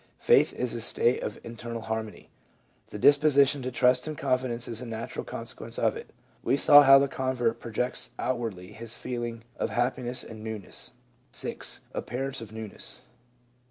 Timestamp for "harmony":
1.83-2.31